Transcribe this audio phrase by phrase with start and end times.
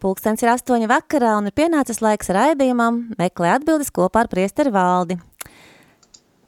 [0.00, 5.18] Pulkstens ir astoņi vakarā un ir pienācis laiks raidījumam meklē atbildes kopā ar priesteri valdi.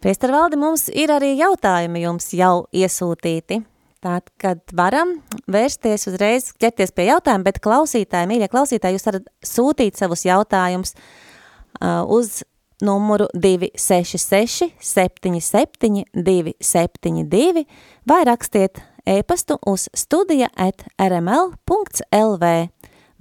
[0.03, 3.61] Priesteri valdi mums ir arī jautājumi jums jau iesūtīti.
[4.03, 5.13] Tātad, kad varam
[5.53, 12.03] vērsties uzreiz, ķerties pie jautājuma, bet klausītāji, mīļie klausītāji, jūs varat sūtīt savus jautājumus uh,
[12.11, 12.41] uz
[12.83, 17.67] numuru 266 77 272
[18.11, 22.51] vai rakstiet e-pastu uz studija at rml.lv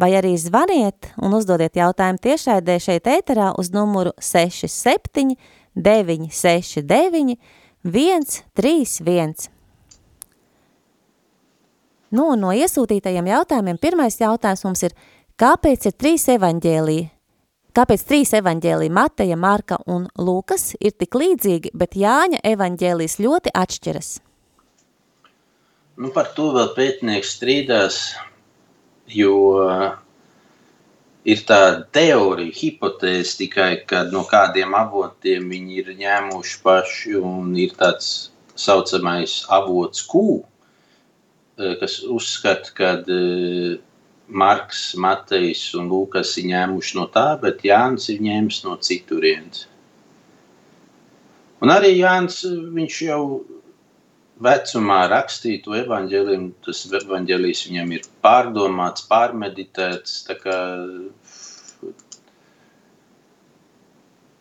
[0.01, 5.35] vai arī zvaniet un uzdodiet jautājumu tiešraidē šeit ēterā uz numuru 67
[5.77, 7.37] 969
[7.85, 9.49] 131.
[12.11, 14.95] Nu, no iesūtītajiem jautājumiem pirmais jautājums mums ir,
[15.39, 17.07] kāpēc ir trīs evaņģēlija?
[17.71, 24.09] Kāpēc trīs evaņģēlija Mateja, Marka un Lūkas ir tik līdzīgi, bet Jāņa evaņģēlijas ļoti atšķiras?
[26.01, 28.01] Nu, par to vēl pētnieks strīdās,
[29.15, 29.35] jo
[31.27, 37.75] ir tāda teorija, hipotēze tikai, ka no kādiem avotiem viņi ir ņēmuši paši un ir
[37.77, 40.41] tāds saucamais avots kū,
[41.81, 42.91] kas uzskata, ka
[44.31, 49.65] Marks, Matejs un Lūkas ir ņēmuši no tā, bet Jānis ir ņēmis no citurienes.
[51.61, 53.23] Un arī Jānis, viņš jau
[54.41, 60.57] vecumā rakstītu evaņģēliem, tas evaņģēlijs viņam ir pārdomāts, pārmeditēts, kā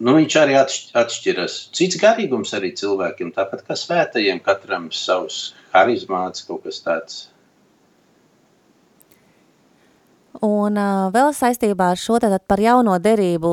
[0.01, 1.59] nu, viņš arī atšķiras.
[1.77, 7.21] Cits garīgums arī cilvēkiem, tāpat kā svētajiem, katram savs harizmāts, kaut kas tāds.
[10.41, 13.51] Un uh, vēl saistībā ar šo tātad par jauno derību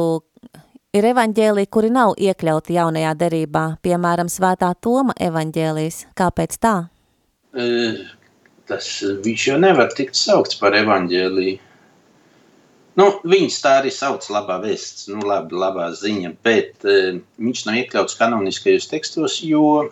[0.95, 6.03] ir evaņģēliji, kuri nav iekļauti jaunajā derībā, piemēram, svētā Toma evaņģēlijas.
[6.17, 6.75] Kāpēc tā?
[7.57, 7.67] E,
[8.69, 8.89] tas
[9.25, 11.63] viņš jau nevar tikt saukts par evaņģēliju.
[12.97, 17.81] Nu, viņas tā arī sauc labā vēsts, nu labi, labā ziņa, bet e, viņš nav
[17.83, 19.89] iekļauts kanoniskajos tekstos, jo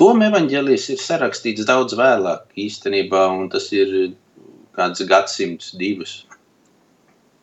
[0.00, 4.14] Toma evaņģēlijas ir sarakstīts daudz vēlāk īstenībā, un tas ir
[4.72, 6.22] kāds gadsimts divus.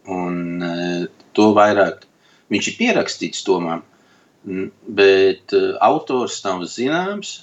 [0.10, 0.72] Un e,
[1.38, 2.09] to vairāk
[2.50, 3.84] Viņš ir pierakstīts tomam,
[5.00, 7.36] bet uh, autors nav zināms.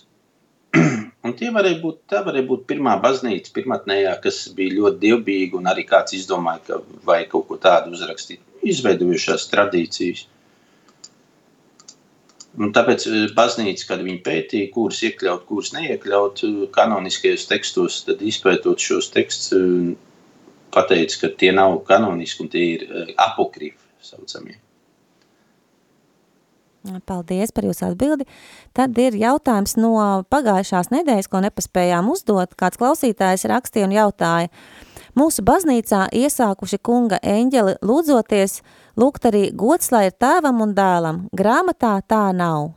[1.26, 5.70] Un tie varēja būt, tā varēja būt pirmā baznīca, pirmotnējā, kas bija ļoti dievbijīga, un
[5.70, 8.42] arī kāds izdomāja, ka vajag kaut ko tādu uzrakstīt.
[8.66, 10.26] Izveidojušās tradīcijas.
[12.56, 18.26] Un tāpēc uh, baznīca, kad viņi pētīja, kurus iekļaut, kurus neiekļaut uh, kanoniskajos tekstos, tad
[18.26, 19.96] izpētot šos tekstus,
[20.74, 22.86] pateica, ka tie nav kanoniski un tie ir
[23.22, 24.58] apokrifi saucamie.
[27.06, 28.26] Paldies par jūsu atbildi.
[28.76, 29.94] Tad ir jautājums no
[30.30, 32.54] pagājušās nedēļas, ko nepaspējām uzdot.
[32.58, 34.50] Kāds klausītājs rakstīja un jautāja.
[35.16, 38.60] Mūsu baznīcā iesākuši kunga eņģeli lūdzoties,
[39.00, 41.24] lūgt arī gods, lai ir tēvam un dēlam.
[41.36, 42.74] Grāmatā tā nav.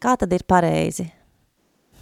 [0.00, 1.10] Kā tad ir pareizi?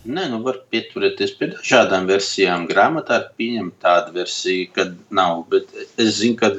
[0.07, 2.69] Nē, nu var pieturēties pie dažādām versijām.
[2.71, 6.53] Grāmatā ir pieņemta tāda versija, kad nav, bet es zinu, ka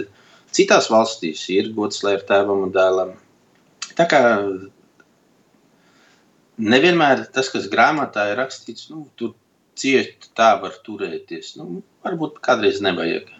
[0.51, 3.15] citās valstīs ir gods, lai ir tēvam un dēlam
[3.97, 4.21] Tā kā
[6.57, 9.33] nevienmēr tas, kas grāmatā ir rakstīts, nu, tur
[9.77, 11.55] ciest tā var turēties.
[11.59, 13.33] Nu, varbūt kādreiz nevajag.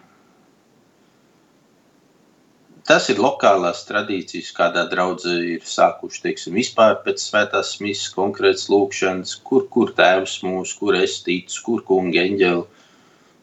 [2.88, 9.34] Tas ir lokālās tradīcijas, kādā draudzē ir sākuši, teiksim, vispār pēc svētās misijas konkrēts lūkšanas,
[9.44, 12.86] kur, kur tēvs mūs, kur es ticu, kur kungi eņģeli.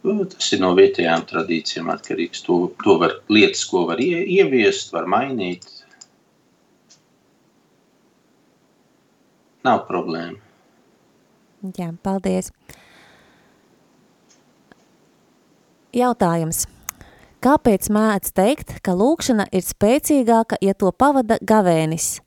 [0.04, 2.40] Nu, tas ir no vietējām tradīcijām atkarīgs.
[2.46, 5.68] To, to var lietas, ko var ieviest, var mainīt.
[9.64, 10.36] Nav problēma.
[11.74, 12.50] Jā, paldies.
[15.94, 16.66] Jautājums.
[17.44, 22.20] Kāpēc mēdz teikt, ka lūkšana ir spēcīgāka, ja to pavada gavēnis?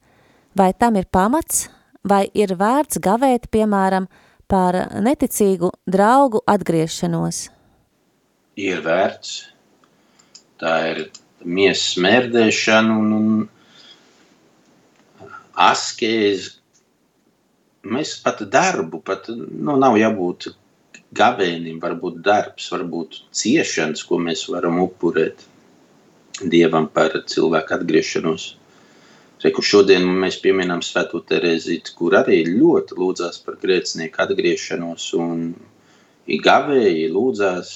[0.57, 1.67] Vai tam ir pamats,
[2.05, 4.07] vai ir vērts gavēt, piemēram,
[4.49, 7.49] par neticīgu draugu atgriešanos?
[8.57, 9.33] Ir vērts.
[10.57, 11.03] Tā ir
[11.45, 13.47] miesas mērdēšana un, un
[15.67, 16.56] askēze,
[17.83, 20.49] mēs pat darbu, pat nu, nav jābūt
[21.17, 25.45] gavēnim, varbūt darbs, varbūt ciešanas, ko mēs varam upurēt.
[26.37, 28.47] Dievam par cilvēku atgriešanos.
[29.41, 35.43] Reku šodien mēs pieminam Svēto Terēzīti, kur arī ļoti lūdzās par grēcinieku atgriešanos un
[36.27, 37.73] gavēji lūdzās.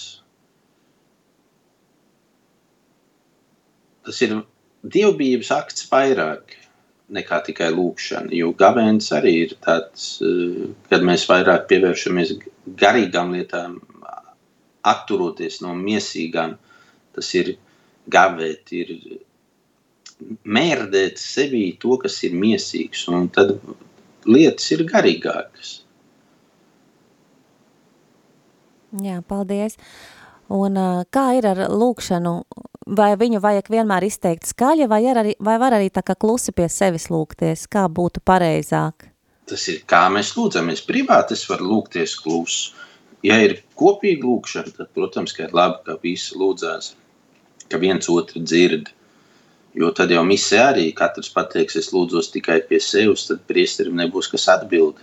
[4.06, 4.40] Tas ir
[4.82, 6.58] dievbijības akts vairāk
[7.12, 10.14] nekā tikai lūkšana, jo gavēns arī ir tāds,
[10.90, 12.36] kad mēs vairāk pievēršamies
[12.80, 13.80] garīgām lietām,
[14.88, 16.56] atturoties no miesīgām,
[17.16, 17.54] tas ir
[18.12, 18.96] gavēt, ir
[20.46, 23.56] mērdēt sevī to, kas ir miesīgs, un tad
[24.26, 25.80] lietas ir garīgākas.
[29.02, 29.78] Jā, paldies.
[30.52, 30.76] Un
[31.16, 32.34] kā ir ar lūkšanu?
[32.90, 36.66] Vai viņu vajag vienmēr izteikt skaļi, vai, arī, vai var arī tā kā klusi pie
[36.66, 37.68] sevis lūgties?
[37.70, 39.06] Kā būtu pareizāk?
[39.46, 40.82] Tas ir kā mēs lūdzamies.
[40.88, 42.74] Privāti es varu lūgties klusu.
[43.22, 46.96] Ja ir kopīga lūkšana, tad, protams, ka ir labi, ka visi lūdzās,
[47.70, 48.90] ka viens otru dzird.
[49.78, 54.32] Jo tad jau misija arī katrs pateiks, es lūdzos tikai pie sevis, tad priesterim nebūs
[54.32, 54.98] kas atbild.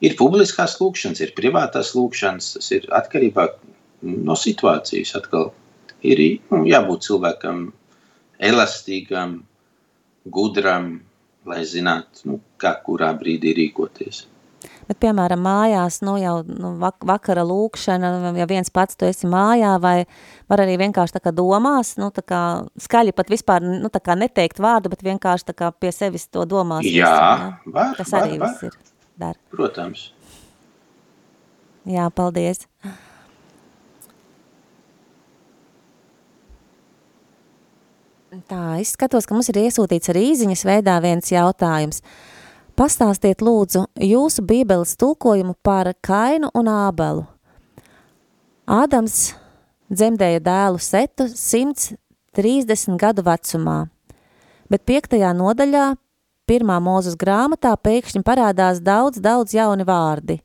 [0.00, 3.46] Ir publiskās lūkšanas, ir privātās lūkšanas, tas ir atkarībā
[4.08, 5.12] no situācijas.
[5.20, 5.52] Atkal
[6.12, 6.22] ir
[6.52, 7.66] nu, jābūt cilvēkam
[8.50, 9.40] elastīgam,
[10.26, 10.96] gudram,
[11.46, 14.24] lai zinātu, nu, kā kurā brīdī rīkoties.
[14.86, 19.74] Bet, piemēram, mājās, nu, jau nu, vak vakara lūkšana, ja viens pats tu esi mājā,
[19.82, 19.96] vai
[20.50, 22.40] var arī vienkārši tā kā domās, nu, tā kā
[22.82, 26.46] skaļi pat vispār, nu, tā kā neteikt vārdu, bet vienkārši tā kā pie sevis to
[26.48, 26.86] domās.
[26.86, 27.48] Jā, ja?
[27.66, 28.54] var, Tas var, arī var.
[28.54, 28.78] viss ir
[29.18, 29.38] dar.
[29.54, 30.08] Protams.
[31.86, 32.66] Jā, paldies.
[38.44, 42.02] Tā, es skatos, ka mums ir iesūtīts arī īziņas veidā viens jautājums.
[42.76, 47.24] Pastāstiet lūdzu jūsu bībeles tulkojumu par Kainu un Ābelu.
[48.68, 49.32] Ādams
[49.88, 53.78] dzemdēja dēlu Setu 130 gadu vecumā,
[54.68, 55.88] bet piektajā nodaļā
[56.50, 60.42] pirmā mūzes grāmatā pēkšņi parādās daudz, daudz jauni vārdi.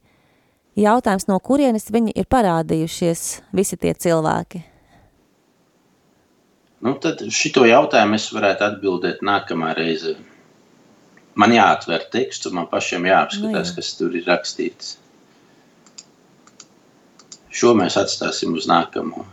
[0.79, 4.70] Jautājums, no kurienes viņi ir parādījušies, visi tie cilvēki?
[6.81, 10.15] Nu, tad šito jautājumu es varētu atbildēt nākamā reize.
[11.37, 13.75] Man jāatver teksts, un man pašiem jāapskatās, Nu jā.
[13.77, 14.95] kas tur ir rakstīts.
[17.51, 19.27] Šo mēs atstāsim uz nākamo.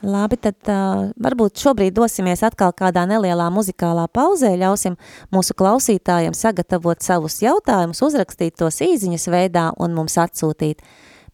[0.00, 4.96] Labi, tad uh, varbūt šobrīd dosimies atkal kādā nelielā muzikālā pauzē, ļausim
[5.34, 10.80] mūsu klausītājiem sagatavot savus jautājumus, uzrakstīt tos īziņas veidā un mums atsūtīt.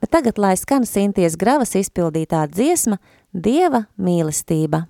[0.01, 2.99] Bet tagad, lai skan Sinties Gravas izpildītā dziesma
[3.33, 4.87] Dieva mīlestība.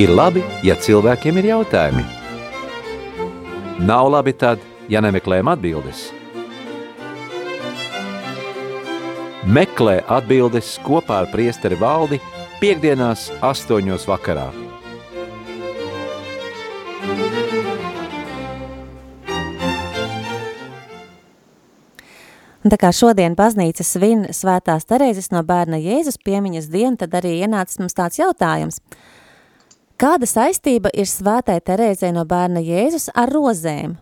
[0.00, 2.02] Ir labi, ja cilvēkiem ir jautājumi.
[3.84, 6.06] Nav labi tad, ja nemeklējam atbildes.
[9.44, 12.16] Meklē atbildes kopā ar priesteri valdi
[12.62, 14.48] piekdienās astoņos vakarā.
[22.64, 27.42] Un tā kā šodien baznīca svin svētās Terēzes no bērna Jēzus piemiņas dienu, tad arī
[27.44, 28.80] ienācis mums tāds jautājums.
[30.00, 33.98] Kāda saistība ir svētai Terēzē no bērna Jēzus ar rozēm?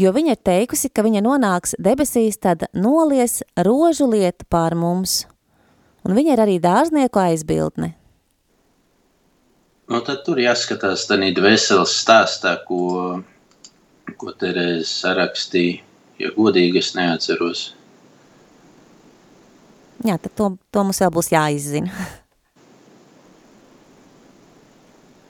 [0.00, 5.26] Jo viņa ir teikusi, ka viņa nonāks debesīs, tad nolies rožu lietu pār mums.
[6.08, 7.92] Un viņa ir arī dārznieku aizbildne.
[9.92, 13.20] Nu, tad tur jāskatās tādā dvēseles stāstā, ko,
[14.16, 15.82] ko Terēze sarakstīja
[16.22, 17.66] ja godīgi es neatceros.
[20.02, 21.92] Jā, tad to, to mums vēl būs jāizzina.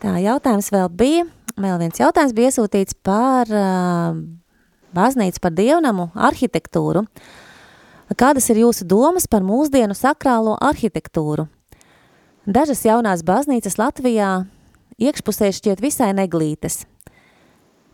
[0.02, 4.16] Tā, jautājums vēl bija, vēl viens jautājums bija iesūtīts par uh,
[4.97, 7.04] baznīcu, par dievnamu arhitektūru.
[8.18, 11.47] Kādas ir jūsu domas par mūsdienu sakrālo arhitektūru?
[12.50, 14.32] Dažas jaunās baznīcas Latvijā
[14.99, 16.80] iekšpusē šķiet visai neglītas.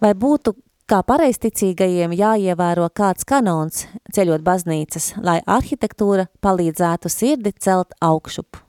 [0.00, 0.54] Vai būtu
[0.88, 3.84] kā pareisticīgajiem jāievēro kāds kanons
[4.16, 8.64] ceļot baznīcas, lai arhitektūra palīdzētu sirdi celt augšup?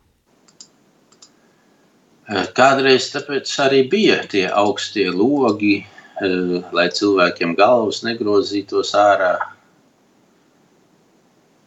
[2.30, 5.80] Eh, kādreiz tāpēc arī bija tie augstie logi,
[6.22, 9.34] eh, lai cilvēkiem galvas negrozītos ārā,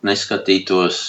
[0.06, 1.00] neskatītos.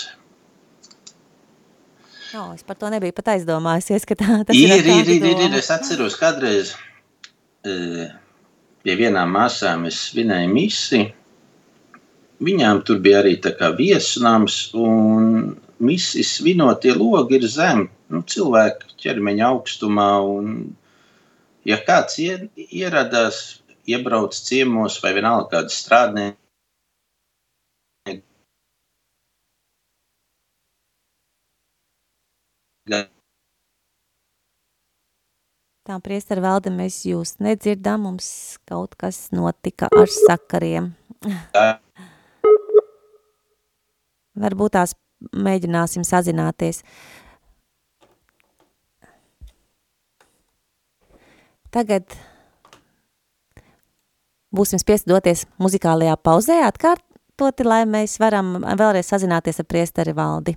[2.33, 4.73] No, es par to nebiju pat aizdomājusies, ka tā, tas ir.
[4.73, 6.73] Ir, ir, ir, ir, ir, es atceros kādreiz,
[7.69, 8.07] uh,
[8.81, 11.03] pie vienām māsām es svinēju misi.
[12.41, 18.93] Viņām tur bija arī tā kā viesnams, un misi svinotie logi ir zem nu, cilvēka
[19.03, 20.07] ķermeņa augstumā.
[20.35, 20.53] Un,
[21.67, 23.43] ja kāds ieradās,
[23.89, 26.39] iebrauc ciemos vai vienalga kāds strādnieks,
[35.83, 38.27] Tā priestara valde, mēs jūs nedzirdam, mums
[38.63, 40.85] kaut kas notika ar sakariem.
[44.39, 44.95] Varbūt tās
[45.35, 46.79] mēģināsim sazināties.
[51.73, 52.05] Tagad
[54.53, 60.53] būsim spiesti doties muzikālajā pauzē atkārtoti, lai mēs varam vēlreiz sazināties ar priestari valdi.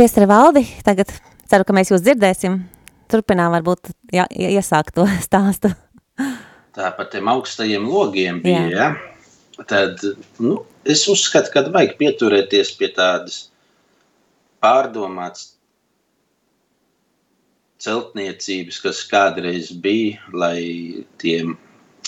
[0.00, 1.10] Priestara valdi, tagad
[1.44, 2.54] ceru, ka mēs jūs dzirdēsim.
[3.12, 5.74] Turpinām varbūt jā, iesākt to stāstu.
[6.72, 8.86] Tā par tiem augstajiem logiem bija, jā.
[8.96, 9.66] ja?
[9.68, 10.00] Tad,
[10.40, 13.50] nu, es uzskatu, ka vajag pieturēties pie tādas
[14.64, 15.50] pārdomātas
[17.84, 21.58] celtniecības, kas kādreiz bija, lai tiem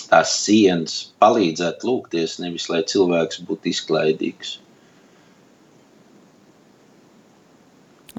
[0.06, 4.61] tās sienas palīdzētu lūgties, nevis lai cilvēks būtu izklaidīgs.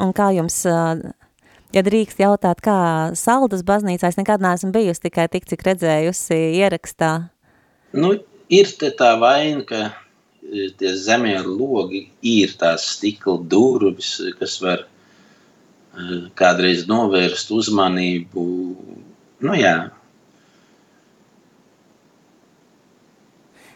[0.02, 2.78] Un kā jums, ja drīkst jautāt, kā
[3.18, 7.12] Saldas baznīcā, es nekad neesmu bijusi tikai tik, cik redzējusi ierakstā?
[7.94, 8.16] Nu,
[8.50, 9.84] ir te tā vaina, ka
[10.80, 14.88] tie zemie logi ir tās stikla durvis, kas var
[16.38, 18.46] kādreiz novērst uzmanību.
[19.46, 19.76] Nu jā.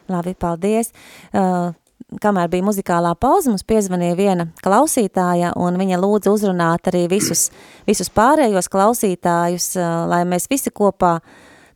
[0.07, 0.93] Labi, paldies.
[1.35, 1.75] Uh,
[2.21, 7.49] kamēr bija muzikālā pauze, mums piezvanīja viena klausītāja, un viņa lūdza uzrunāt arī visus,
[7.87, 9.73] visus pārējos klausītājus,
[10.07, 11.17] lai mēs visi kopā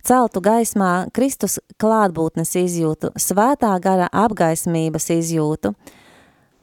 [0.08, 5.76] celtu gaismā Kristus klātbūtnes izjūtu, svētā gara apgaismības izjūtu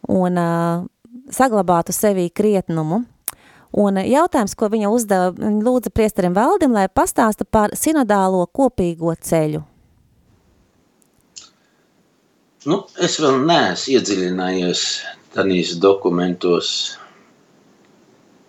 [0.08, 0.88] un uh,
[1.30, 3.04] saglabātu sevī krietnumu.
[3.78, 9.60] Un jautājums, ko viņa uzdeva, lūdza priesterim Valdim, lai pastāsta par sinodālo kopīgo ceļu.
[12.66, 14.80] Nu, es vēl neesmu iedziļinājies
[15.34, 16.70] tajos dokumentos.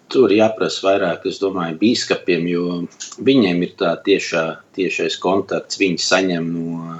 [0.09, 2.63] Tur jāprasa vairāk, es domāju, biskupiem, jo
[3.21, 5.77] viņiem ir tā tiešā, tiešais kontakts.
[5.77, 6.95] Viņi saņem no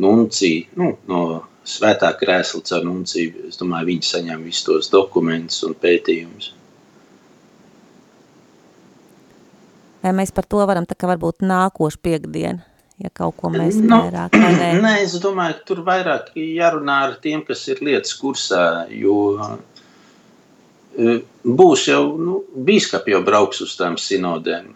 [0.00, 1.20] nuncija, nu, no
[1.68, 3.50] svētā krēsla caur nunciju.
[3.50, 6.54] Es domāju, viņi saņem visus tos dokumentus un pētījumus.
[10.00, 12.64] Vai mēs par to varam tā kā varbūt nākošu piekdienu?
[13.02, 14.94] Ja kaut ko mēs nu, vairāk vai nē?
[15.04, 19.18] Es domāju, ka tur vairāk jārunā ar tiem, kas ir lietas kursā, jo
[20.96, 24.72] e, būs jau, nu, bīskap jau brauks uz tām sinodēm.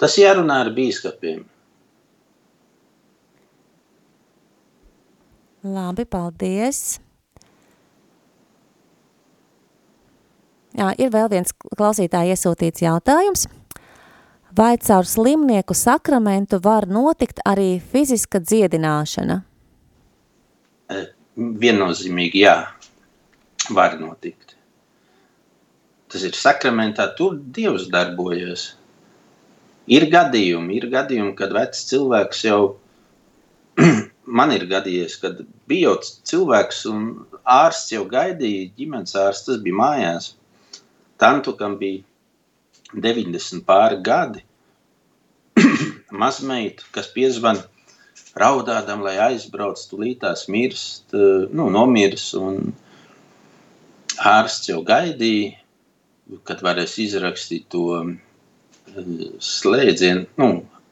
[0.00, 1.44] Tas jārunā ar bīskapiem.
[5.64, 6.98] Labi, paldies.
[10.74, 13.46] Jā, ir vēl viens klausītāja iesūtīts jautājums.
[14.56, 19.40] Vai caur slimnieku sakramentu var notikt arī fiziska dziedināšana?
[20.94, 21.00] E,
[21.64, 22.52] viennozīmīgi jā,
[23.74, 24.54] var notikt.
[26.12, 28.68] Tas ir sakramentā, tur Dievs darbojas.
[29.90, 32.60] Ir gadījumi, ir gadījumi, kad vecs cilvēks jau,
[34.38, 37.04] man ir gadījies, kad bija jau cilvēks un
[37.42, 40.34] ārsts jau gaidīja, ģimenes ārsts, tas bija mājās.
[41.18, 42.04] Tantu, kam bija
[42.94, 44.44] 90 pāri gadi.
[46.22, 47.60] Mazmeita, kas piezvan
[48.38, 52.72] raudādam, lai aizbrauc, tūlītās mirst, nu, nomirs, un
[54.18, 55.58] ārsts jau gaidīja,
[56.48, 58.14] kad varēs izrakstīt to eh,
[59.42, 60.48] slēdzienu, nu,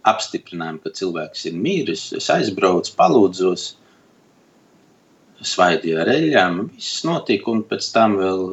[0.08, 3.68] apstiprinājumu, ka cilvēks ir mīris, es aizbraucu, palūdzos,
[5.42, 8.44] svaidīju ar eļļām, viss notika, un pēc tam vēl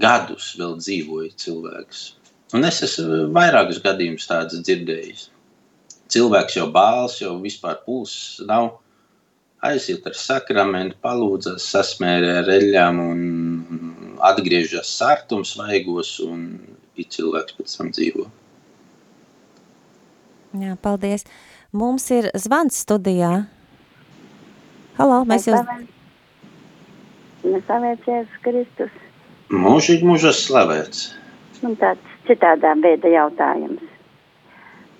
[0.00, 2.04] gadus vēl dzīvoja cilvēks.
[2.56, 5.26] Un es esmu vairākus gadījumus tādus dzirdējis.
[6.08, 8.78] Cilvēks jau bāls, jau vispār pulss nav.
[9.68, 13.22] Aiziet ar sakramentu, palūdzas, sasmērē ar eļļām un
[14.24, 16.46] atgriežas sārtums vaigos un
[16.96, 18.28] ir cilvēks pēc tam dzīvo.
[20.62, 21.26] Jā, paldies.
[21.76, 23.32] Mums ir zvans studijā.
[24.96, 25.60] Halo, mēs jūs...
[27.44, 28.94] Slavēts Jēzus Kristus.
[29.52, 31.10] Mūžīgi mūžas slavēts.
[31.62, 33.82] Man tāds citādā veida jautājums.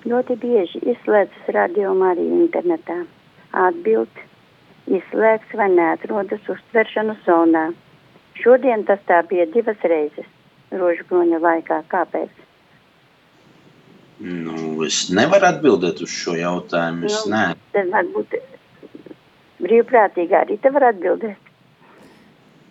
[0.08, 3.02] Ļoti bieži izslēdzas radiomu arī internetā.
[3.66, 4.20] Atbild,
[4.86, 7.68] izslēgts vai neatrodas uztveršanas zonā.
[8.38, 10.28] Šodien tas tā bija divas reizes
[10.70, 11.80] rožgoņa laikā.
[11.90, 12.30] Kāpēc?
[14.18, 14.54] Nu,
[14.86, 17.06] es nevaru atbildēt uz šo jautājumu.
[17.06, 17.42] Es nu.
[17.74, 18.38] Tad varbūt
[19.62, 21.47] brīvprātīgi arī te var atbildēt.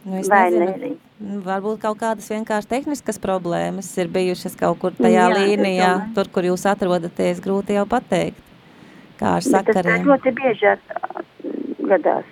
[0.07, 0.95] Nu, Vai nezinu.
[1.19, 6.29] Ne, varbūt kaut kādas vienkārši tehniskas problēmas ir bijušas kaut kur tajā Jā, līnijā, tur,
[6.31, 8.39] kur jūs atrodaties, grūti jau pateikt.
[9.19, 10.05] Kā ar sakariem.
[10.05, 10.73] Tas ļoti bieži
[11.89, 12.29] gadās.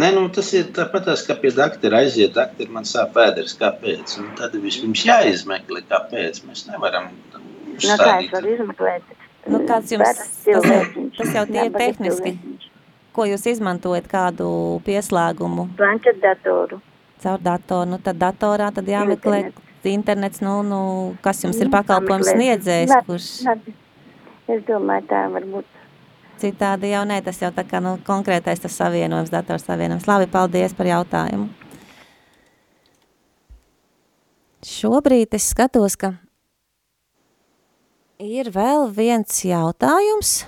[0.00, 4.14] Nē, nu, tas ir tāpat, kā pie doktora aiziet, doktori man sāp pēders, kāpēc.
[4.22, 6.44] Un tad vispirms jāizmeklē, kāpēc.
[6.46, 7.10] Mēs nevaram
[7.74, 7.82] uzstādīt.
[7.82, 9.16] Nu, kā es varu izmeklēt?
[9.50, 12.36] Nu, kāds jums, tas tas jau tie tehniski.
[13.14, 14.48] Ko jūs izmantojat, kādu
[14.86, 15.66] pieslēgumu?
[15.78, 16.78] Planšetdatoru.
[17.20, 20.80] Caur datoru, nu tad datorā tad jāmeklē internets, internets nu, nu,
[21.24, 23.28] kas jums ir pakalpojums sniedzējs, kurš...
[23.48, 23.74] Labi.
[24.50, 25.66] Es domāju, tā varbūt.
[26.40, 30.08] citādi jau nē, tas jau tā kā nu, konkrētais tas savienojums, dators savienojums.
[30.08, 31.50] Labi, paldies par jautājumu.
[34.66, 36.14] Šobrīd es skatos, ka
[38.20, 40.42] ir vēl viens jautājums.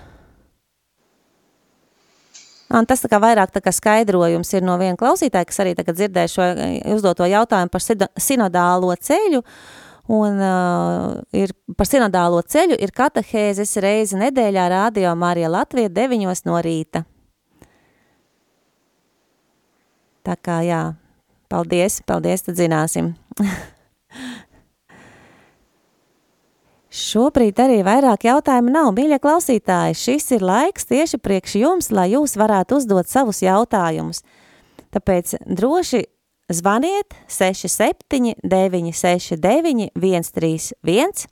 [2.73, 5.99] Un tas tā kā vairāk tā kā skaidrojums ir no viena klausītāja, kas arī tagad
[5.99, 6.47] dzirdēja šo
[6.95, 7.85] uzdoto jautājumu par
[8.25, 9.43] sinodālo ceļu.
[10.13, 16.59] Un uh, ir par sinodālo ceļu ir katahēzes reizi nedēļā rādio Marija Latvija 9 no
[16.65, 17.05] rīta.
[20.23, 20.83] Tā kā jā,
[21.51, 23.13] paldies, paldies, tad zināsim.
[26.93, 28.91] Šobrīd arī vairāk jautājumu nav.
[28.93, 34.21] Mīļie klausītāji, šis ir laiks tieši priekš jums, lai jūs varētu uzdot savus jautājumus.
[34.93, 36.03] Tāpēc droši
[36.53, 41.25] zvaniet 67 969 131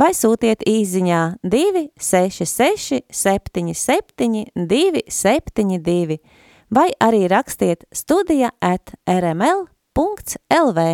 [0.00, 6.18] vai sūtiet īziņā 266 77 272
[6.72, 10.88] vai arī rakstiet studija at rml.lv.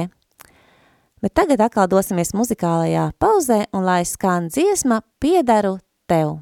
[1.22, 5.76] Bet tagad atkal dosimies muzikālajā pauzē un lai skan dziesma Piedaru
[6.10, 6.40] tev.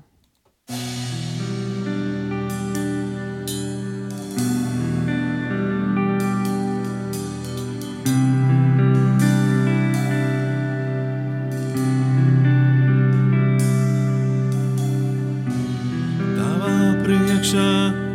[17.10, 17.70] Priekšā,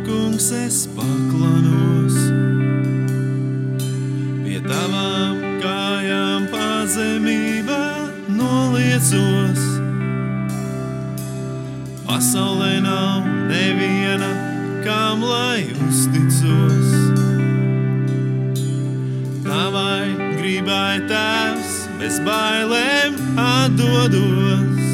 [0.06, 2.16] kungs, es paklanos
[4.46, 5.45] pie tavām
[6.86, 7.84] pazemībā
[8.30, 9.62] noliecos.
[12.06, 14.30] Pasaulē nav neviena,
[14.86, 16.94] kam lai uzticos.
[19.42, 24.85] Tavai gribai tēvs bez bailēm atdodos.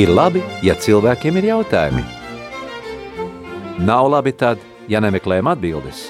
[0.00, 2.00] Ir labi, ja cilvēkiem ir jautājumi.
[3.84, 6.06] Nav labi tad, ja nemeklējam atbildes.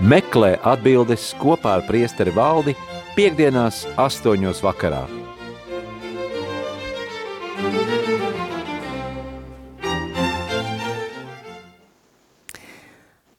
[0.00, 2.72] Meklē atbildes kopā ar priesteri valdi
[3.18, 5.02] piekdienās astoņos vakarā.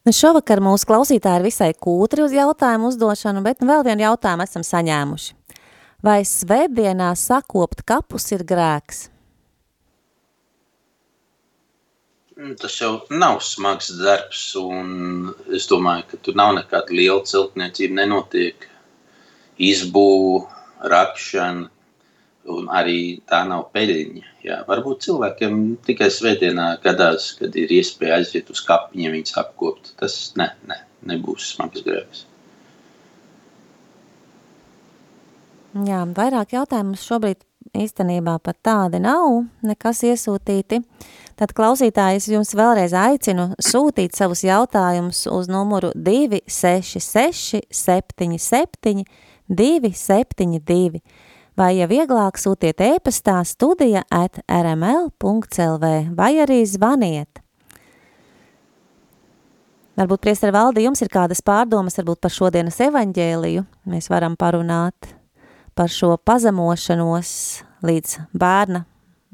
[0.05, 4.45] Nu, šovakar mūsu klausītāji ir visai kūtri uz jautājumu uzdošanu, bet nu vēl vienu jautājumu
[4.45, 5.33] esam saņēmuši.
[6.05, 9.07] Vai svētdienā sakopt kapus ir grēks?
[12.37, 17.97] Mm, Tas jau nav smags darbs, un es domāju, ka tur nav nekāda liela celtniecība.
[17.97, 18.69] Nenotiek
[19.57, 20.45] izbūve,
[20.93, 21.65] rakšana,
[22.53, 24.25] un arī tā nav peļņa.
[24.45, 29.95] Jā, varbūt cilvēkiem tikai svētdienā gadās, kad ir iespēja aiziet uz kapiņu, viņas apkopt.
[29.97, 32.27] Tas ne, ne, nebūs smags grēks.
[35.85, 37.43] Jā, vairāk jautājumu mums šobrīd
[37.77, 40.79] īstenībā pat tādi nav, nekas iesūtīti.
[41.37, 49.03] Tad klausītājs jums vēlreiz aicinu sūtīt savus jautājumus uz numuru 266 77
[49.47, 51.01] 272
[51.57, 57.43] vai, ja vieglāk, sūtiet ēpastā studija at rml.lv vai arī zvaniet.
[59.97, 63.63] Varbūt, priestara valde, jums ir kādas pārdomas varbūt par šodienas evaņģēliju.
[63.89, 65.16] Mēs varam parunāt
[65.77, 67.31] par šo pazemošanos
[67.85, 68.81] līdz bērna,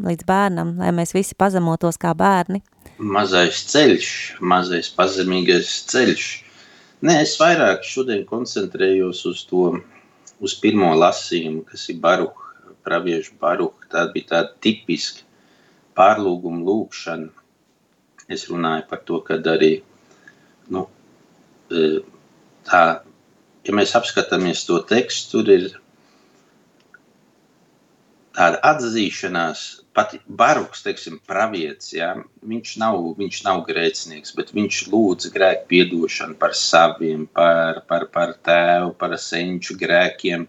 [0.04, 2.60] līdz bērnam, lai mēs visi pazemotos kā bērni.
[3.00, 4.08] Mazais ceļš,
[4.44, 6.26] mazais pazemīgais ceļš.
[7.04, 9.70] Nē, es vairāk šodien koncentrējos uz to,
[10.44, 12.52] uz pirmo lasījumu, kas ir baruha,
[12.84, 13.88] praviešu baruha.
[13.92, 15.24] Tā bija tāda tipiska
[15.96, 17.32] pārlūguma lūkšana.
[18.32, 19.78] Es runāju par to, kad arī,
[20.72, 20.86] nu,
[21.72, 22.02] e,
[22.68, 22.84] tā,
[23.68, 25.68] ja mēs apskatāmies to tekstu, tur ir
[28.34, 29.62] tāda atzīšanās,
[29.94, 32.14] pat baruks, teiksim, pravietis, ja,
[32.50, 38.34] viņš, nav, viņš nav grēcinieks, bet viņš lūdz grēku piedošanu par saviem, par, par, par
[38.46, 40.48] tēvu, par senču grēkiem.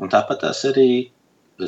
[0.00, 0.88] Un tāpat tās arī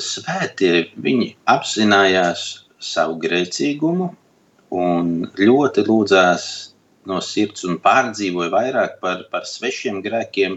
[0.02, 2.46] svētie, viņi apzinājās
[2.82, 4.08] savu grēcīgumu
[4.76, 6.46] un ļoti lūdzās
[7.06, 10.56] no sirds un pārdzīvoja vairāk par, par svešiem grēkiem,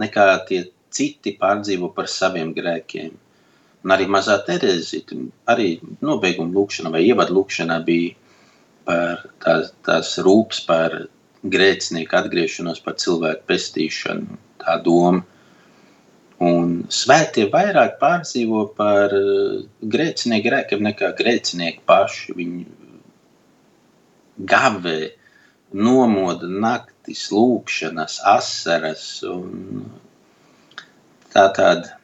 [0.00, 3.12] nekā tie citi pārdzīvo par saviem grēkiem.
[3.80, 5.16] Un arī mazā Terēzita,
[5.48, 5.70] arī
[6.04, 8.12] nobeiguma lūkšana vai ievadu lūkšanā bija
[8.84, 10.96] par tās, tās rūpes par
[11.54, 15.22] grēcinieku atgriešanos, par cilvēku pestīšanu, tā doma.
[16.40, 19.62] Un svētie vairāk pārdzīvo par eh,
[19.94, 22.36] grēcinieku grēkiem nekā grēcinieki paši.
[22.36, 22.62] Viņi
[24.48, 25.00] gavē,
[25.76, 29.84] nomoda naktis, lūkšanas, asaras un
[31.34, 31.99] tā tāda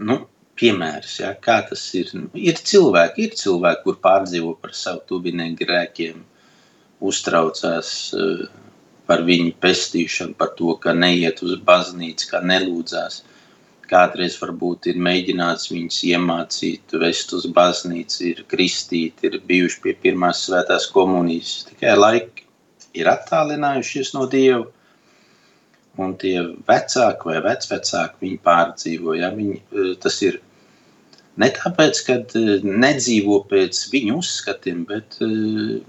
[0.00, 0.16] nu,
[0.60, 2.10] piemērs, ja, kā tas ir.
[2.36, 6.24] Ir cilvēki, ir cilvēki, kur pārdzīvo par savu tuvinieku grēkiem,
[7.10, 8.46] uztraucās uh,
[9.08, 13.22] par viņu pestīšanu, par to, ka neiet uz baznīcu, ka nelūdzās.
[13.90, 20.44] Kādreiz varbūt ir mēģināts viņus iemācīt, vest uz baznīcu, ir kristīti, ir bijuši pie pirmās
[20.46, 21.64] svētās komunijas.
[21.72, 22.46] Tikai laiki
[23.00, 24.68] ir attālinājušies no Dieva
[25.98, 26.36] un tie
[26.68, 29.16] vecāki vai vecvecāki viņi pārdzīvo.
[29.18, 29.30] Ja?
[29.34, 30.40] Viņi, eh, tas ir
[31.40, 35.80] ne tāpēc, ka eh, nedzīvo pēc viņu uzskatiem, bet eh,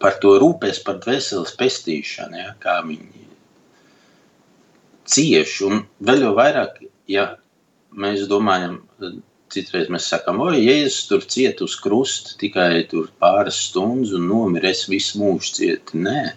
[0.00, 2.56] par to rūpēs par dvēseles pestīšanu, ja?
[2.62, 3.24] kā viņi
[5.06, 5.64] cieši.
[5.70, 7.34] Un vēl jau vairāk, ja
[7.96, 8.80] mēs domājam,
[9.52, 12.86] citreiz mēs sakām, oi, Jēzus tur ciet uz krusta tikai
[13.22, 16.02] pāris stundas un nomira, es visu mūžu cieti.
[16.02, 16.32] Nē,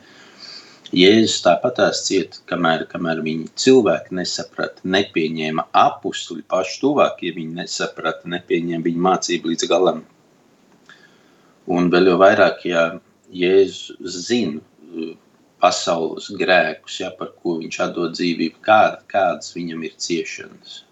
[0.89, 8.87] Jēzus tāpatās cieta, kamēr, kamēr viņi cilvēki nesaprata, nepieņēma apstuļi paši tuvākie, viņi nesaprata, nepieņēma
[8.87, 10.01] viņa mācību līdz galam.
[11.69, 12.87] Un vēl jau vairāk, ja
[13.29, 15.13] Jēzus zina uh,
[15.61, 20.83] pasaules grēkus, ja, par ko viņš atdod dzīvību, kāda, kādas viņam ir ciešanas.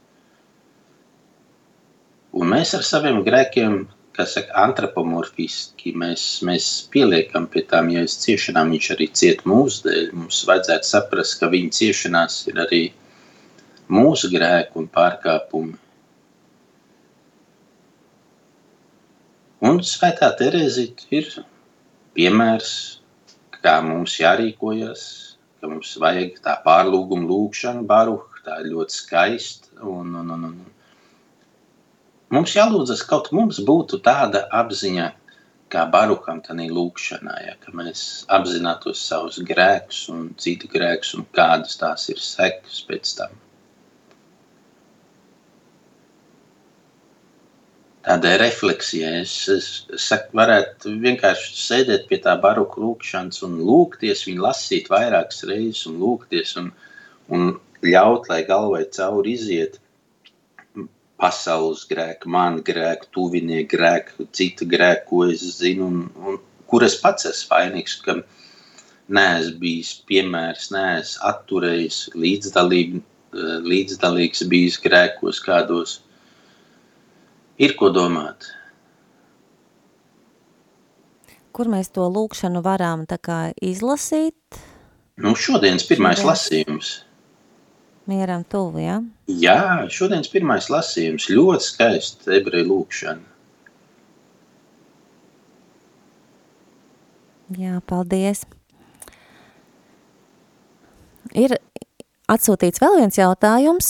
[2.38, 3.88] Un mēs ar saviem grēkiem
[4.26, 10.08] saka, antropomorfiski mēs, mēs pieliekam pie tām jēzus ciešanām, viņš arī ciet mūsu dēļ.
[10.18, 12.82] Mums vajadzētu saprast, ka viņa ciešanās ir arī
[13.94, 15.78] mūsu grēku un pārkāpumi.
[19.68, 21.30] Un svētā Terēzita ir
[22.18, 22.72] piemērs,
[23.62, 25.04] kā mums jārīkojas,
[25.60, 29.74] ka mums vajag tā pārlūguma lūkšana, baruha, tā ir ļoti skaista.
[29.82, 30.77] Un, un, un, un.
[32.36, 35.08] Mums jālūdzas, kaut mums būtu tāda apziņa,
[35.72, 38.02] kā baruham tādā lūkšanā, ja, ka mēs
[38.38, 43.36] apzinātos savus grēkus un citu grēkus un kādas tās ir sekas pēc tam.
[48.08, 49.22] tādai refleksijai.
[49.22, 54.88] Es, es, es saku, varētu vienkārši sēdēt pie tā baroka lūkšanas un lūgties, viņu lasīt
[54.94, 56.72] vairākas reizes un lūgties un,
[57.34, 57.50] un
[57.84, 59.82] ļaut, lai galvai cauri iziet
[61.22, 66.98] pasaules grēku, manu grēku, tuvinieku grēku, citu grēku, ko es zinu un, un kur es
[67.02, 68.20] pats esmu vainīgs, ka
[69.08, 73.02] neesmu bijis piemērs, neesmu atturējis līdzdalību,
[73.68, 75.98] līdzdalīgs bijis grēkos kādos
[77.58, 78.52] ir ko domāt.
[81.58, 83.08] Kur mēs to lūkšanu varam
[83.66, 84.62] izlasīt?
[85.18, 86.30] Nu, šodienas pirmais šodienas...
[86.30, 86.90] lasījums.
[88.08, 89.02] Mieram tuvu, ja?
[89.28, 91.28] Jā, šodienas pirmais lasījums.
[91.28, 93.34] Ļoti skaists ebreju lūkšana.
[97.60, 98.46] Jā, paldies.
[101.36, 101.56] Ir
[102.32, 103.90] atsūtīts vēl viens jautājums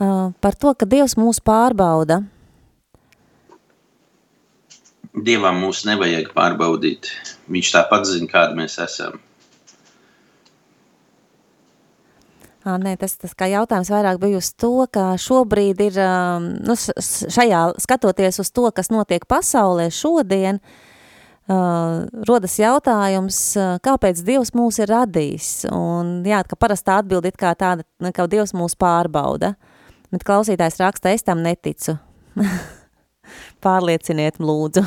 [0.00, 2.22] uh, par to, ka Dievs mūs pārbauda.
[5.12, 7.10] Dievam mūs nevajag pārbaudīt.
[7.48, 9.20] Viņš tāpat zina, kāda mēs esam.
[12.76, 15.96] Nē, tas, tas kā jautājums vairāk bija uz to, ka šobrīd ir,
[16.66, 20.86] nu, šajā, skatoties uz to, kas notiek pasaulē šodien, uh,
[22.28, 23.38] rodas jautājums,
[23.84, 25.68] kāpēc Dievs mūs ir radījis.
[25.72, 29.54] Un jā, ka parastā atbildi ir kā tāda, ka Dievs mūs pārbauda.
[30.12, 31.96] Bet klausītājs raksta, es tam neticu.
[33.64, 34.84] Pārlieciniet, lūdzu.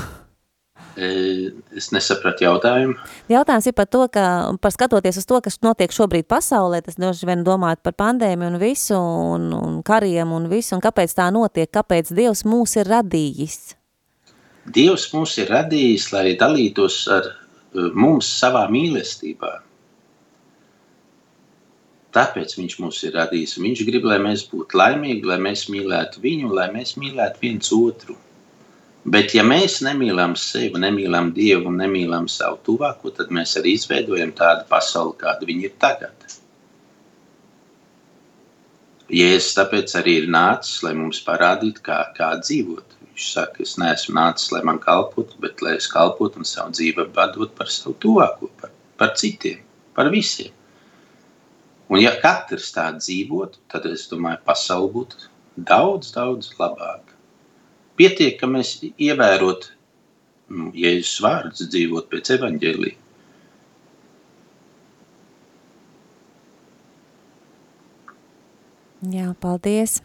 [1.00, 2.98] E, es nesapratu jautājumu.
[3.32, 4.24] Jautājums ir par to, ka,
[4.60, 8.60] par skatoties uz to, kas notiek šobrīd pasaulē, tas droši vien domājot par pandēmiju un
[8.60, 13.60] visu, un, un kariem un visu, un kāpēc tā notiek, kāpēc Dievs mūs ir radījis?
[14.76, 17.30] Dievs mūs ir radījis, lai dalītos ar
[17.96, 19.52] mums savā mīlestībā.
[22.12, 23.56] Tāpēc viņš mūs ir radījis.
[23.64, 28.18] Viņš grib, lai mēs būtu laimīgi, lai mēs mīlētu viņu, lai mēs mīlētu viens otru.
[29.02, 34.30] Bet, ja mēs nemīlam sevi, nemīlam Dievu un nemīlam savu tuvāko, tad mēs arī izveidojam
[34.38, 36.28] tādu pasauli, kāda viņa ir tagad.
[39.12, 42.94] Jēzus tāpēc arī ir nācis, lai mums parādītu, kā, kā dzīvot.
[43.10, 47.10] Viņš saka, es neesmu nācis, lai man kalpotu, bet lai es kalpotu un savu dzīvi
[47.16, 48.72] padot par savu tuvāko, par,
[49.02, 49.66] par citiem,
[49.98, 50.54] par visiem.
[51.92, 55.26] Un ja katrs tā dzīvotu, tad es domāju, pasaule būtu
[55.58, 57.11] daudz, daudz labāka.
[58.02, 59.68] Pietiek, ka mēs ievērot
[60.50, 62.96] nu, Jēzus vārdus, dzīvot pēc evaņģēlī.
[69.14, 70.00] Jā, paldies.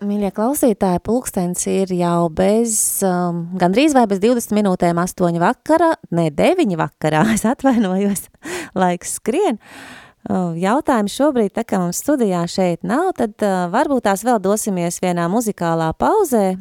[0.00, 2.72] Mīļie klausītāji, pulkstens ir jau bez,
[3.04, 8.30] um, gandrīz vai bez 20 minūtēm 8 vakara, ne 9 vakarā, es atvainojos,
[8.80, 9.60] laiks skrien.
[9.60, 15.00] Uh, jautājumi šobrīd, tā kā mums studijā šeit nav, tad uh, varbūt tās vēl dosimies
[15.00, 16.58] vienā muzikālā pauzē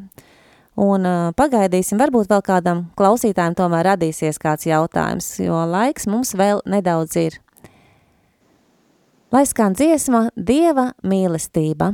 [0.79, 6.63] un uh, pagaidīsim, varbūt vēl kādam klausītājiem tomēr radīsies kāds jautājums, jo laiks mums vēl
[6.65, 7.39] nedaudz ir.
[9.29, 11.93] Lai skan dziesma Dieva mīlestība.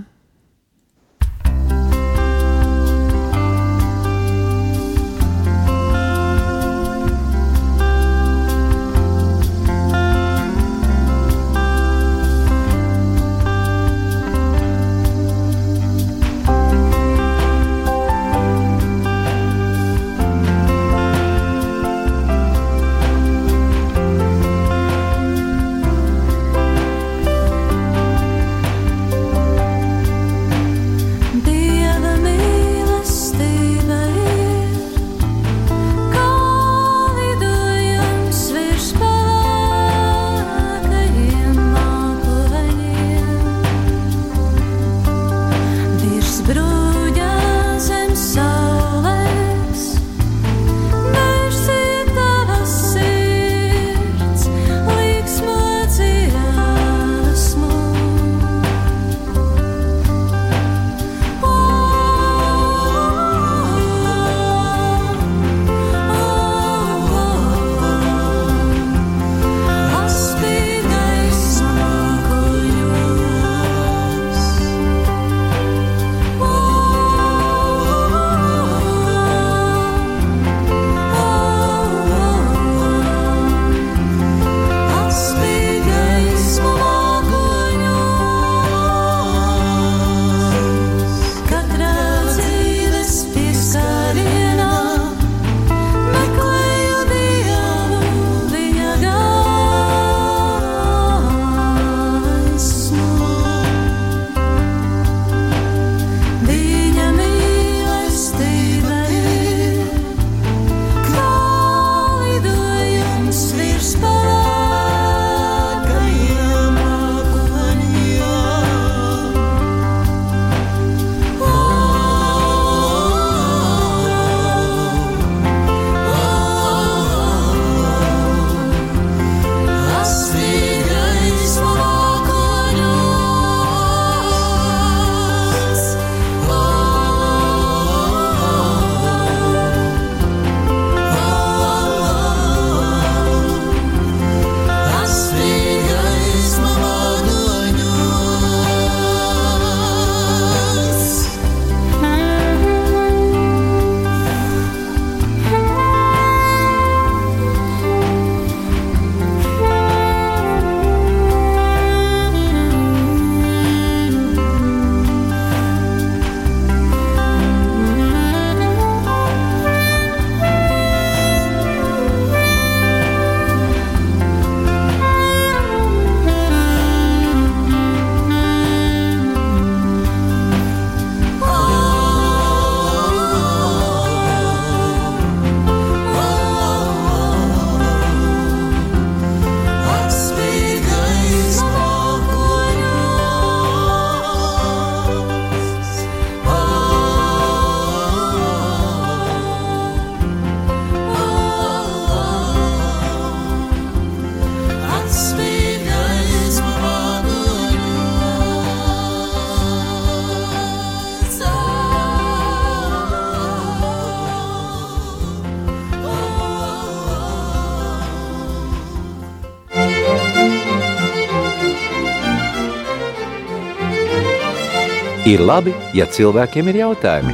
[225.25, 227.33] Ir labi, ja cilvēkiem ir jautājumi.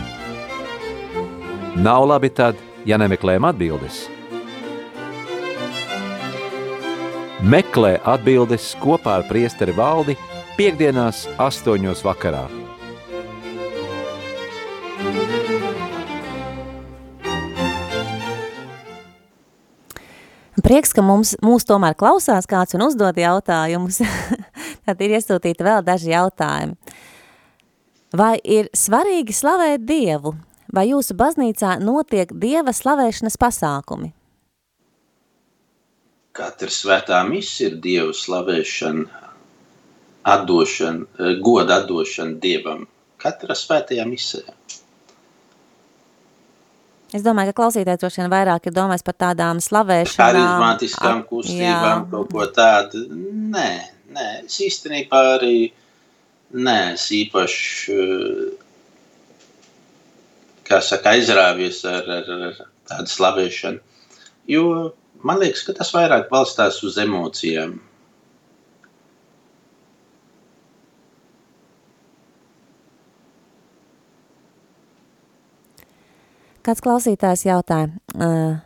[1.84, 2.56] Nav labi tad,
[2.88, 4.06] ja nemeklējam atbildes.
[7.44, 10.16] Meklē atbildes kopā ar priesteri valdi
[10.56, 12.46] piekdienās astoņos vakarā.
[20.64, 24.00] Prieks, ka mums, mūs tomēr klausās kāds un uzdod jautājumus.
[24.88, 26.80] Tad ir iesūtīti vēl daži jautājumi.
[28.12, 30.34] Vai ir svarīgi slavēt Dievu?
[30.72, 34.12] Vai jūsu baznīcā notiek Dieva slavēšanas pasākumi?
[36.36, 39.06] Katra svētā misija ir Dieva slavēšana,
[40.24, 42.86] atdošana, eh, goda atdošana Dievam.
[43.20, 44.56] Katra svētajā misijā.
[47.12, 50.30] Es domāju, ka klausītājs droši vien vairāk ir domājis par tādām slavēšanām.
[50.32, 52.12] Harizmātiskām ap- kustībām, jā.
[52.12, 53.02] kaut ko tādu.
[53.52, 53.72] Nē,
[54.16, 55.72] nē, es īstenībā arī
[56.54, 57.94] neesmu īpaši,
[60.72, 63.80] eh, saka, aizrāvies ar, ar, ar tādu slavēšanu.
[64.48, 64.94] Jo
[65.24, 67.80] man liekas, ka tas vairāk balstās uz emocijām.
[76.62, 77.90] Kāds klausītājs jautāja,
[78.22, 78.60] uh,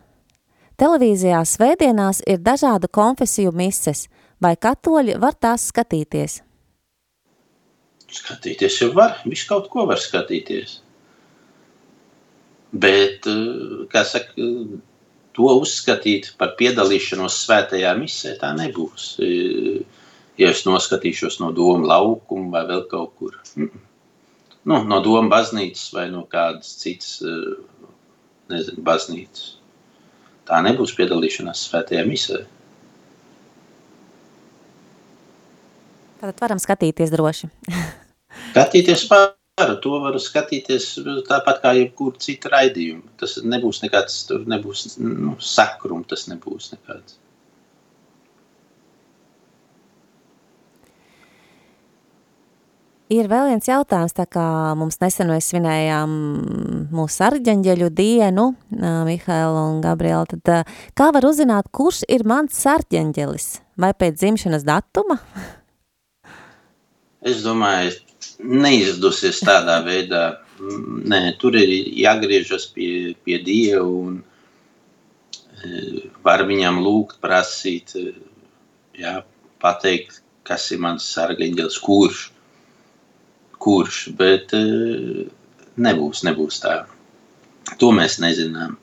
[0.76, 4.04] televīzijā svētdienās ir dažādu konfesiju mises,
[4.36, 6.45] vai katoļi var tās skatīties?
[8.12, 10.80] Skatīties jau var, visu kaut ko var skatīties.
[12.72, 14.48] Bet, eh, kā saka,
[15.36, 19.16] to uzskatīt par piedalīšanos svētajā misē, tā nebūs.
[19.20, 19.84] Eh,
[20.36, 23.36] Ja es noskatīšos no doma laukuma vai vēl kaut kur.
[23.56, 27.86] Nu, no doma baznīcas vai no kādas citas, eh,
[28.52, 29.46] nezinu, baznīcas.
[30.46, 32.42] Tā nebūs piedalīšanās svētajā misē.
[36.26, 37.46] Tātad varam skatīties droši.
[38.50, 40.88] Skatīties varu, to varu skatīties
[41.28, 43.04] tāpat kā jebkuru citu raidījumu.
[43.20, 47.20] Tas nebūs nekāds, tur nebūs nu, sakrum, tas nebūs nekāds.
[53.14, 54.42] Ir vēl viens jautājums, tā kā
[54.74, 56.16] mums nesen mēs svinējām
[56.90, 60.66] mūsu sarģeņģeļu dienu, ā, Mihaela un Gabriela, tad
[60.98, 63.46] kā var uzzināt, kurš ir mans sarģeņģelis?
[63.78, 65.20] Vai pēc dzimšanas datuma?
[67.24, 67.94] Es domāju,
[68.40, 70.24] neizdusies tādā veidā.
[70.60, 78.14] Mm, Nē, tur ir jāgriežas pie, pie Dieva un e, var viņam lūgt, prasīt, e,
[79.00, 79.18] jā,
[79.62, 82.22] pateikt, kas ir mans sargeņģelis, kurš,
[83.60, 85.28] kurš, bet e,
[85.76, 86.78] nebūs, nebūs tā.
[87.80, 88.78] To mēs nezinām.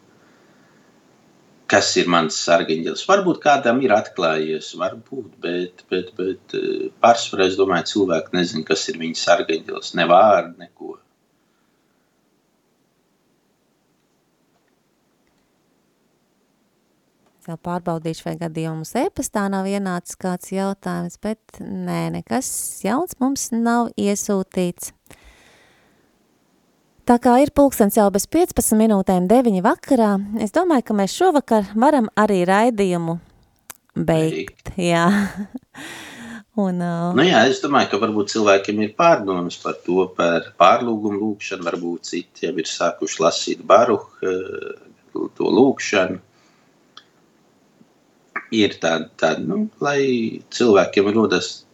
[1.71, 3.05] Kas ir mans sargeņģelis?
[3.09, 8.83] Varbūt kādam ir atklājies, varbūt, bet, bet, bet e, pārsvarā es domāju, cilvēki nezin, kas
[8.91, 10.97] ir viņa sargeņģelis, ne vārdu, neko.
[17.43, 22.47] Es Vēl pārbaudīšu, vai gadījumus e-pastā nav ienācis kāds jautājums, bet nē, nekas
[22.85, 24.93] jauns mums nav iesūtīts.
[27.03, 31.65] Tā kā ir pulkstens jau bez 15 minūtēm 9 vakarā, es domāju, ka mēs šovakar
[31.75, 33.17] varam arī raidījumu
[34.07, 34.71] beigt.
[34.79, 35.09] Jā.
[36.63, 41.19] Un, uh, Nu, jā, es domāju, ka varbūt cilvēkiem ir pārdomas par to, par pārlūgumu
[41.19, 41.65] lūkšanu.
[41.65, 44.07] Varbūt citi jau ir sākuši lasīt baruhu,
[45.11, 46.21] to lūkšanu.
[48.53, 51.65] Ir tāda, tāda nu, lai cilvēkiem rodas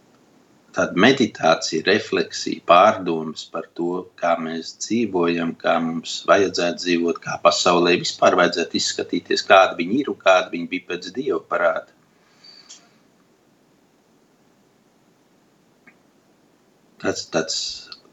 [0.76, 7.96] tāda meditācija, refleksija, pārdomas par to, kā mēs dzīvojam, kā mums vajadzētu dzīvot, kā pasaulē
[8.02, 11.90] vispār vajadzētu izskatīties, kāda viņi ir un kāda viņi bija pēc dieva parāda.
[17.00, 17.56] tāds, tāds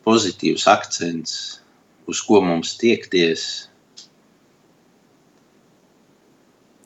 [0.08, 1.34] pozitīvs akcents,
[2.08, 3.68] uz ko mums tiekties.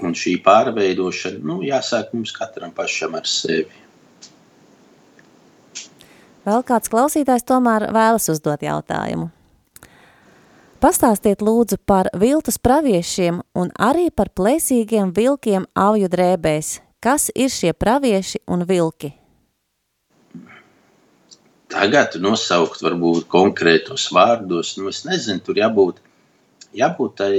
[0.02, 3.70] Un šī pārveidošana, nu, jāsāk mums katram pašam ar sevi.
[6.42, 9.30] Vēl kāds klausītājs tomēr vēlas uzdot jautājumu.
[10.82, 16.80] Pastāstiet lūdzu par viltus praviešiem un arī par plēsīgiem vilkiem auju drēbēs.
[17.02, 19.12] Kas ir šie pravieši un vilki?
[21.72, 26.02] Tagad nosaukt varbūt konkrētos vārdos, nu es nezinu, tur jābūt,
[26.76, 27.36] jābūt tai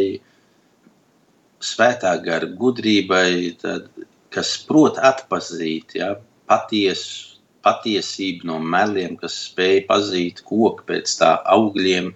[1.63, 3.91] svētā gara gudrībai, tad,
[4.33, 6.15] kas prot atpazīt, ja,
[6.47, 7.32] patiesu,
[7.65, 12.13] patiesību no meliem, kas spēj pazīt koku pēc tā augļiem.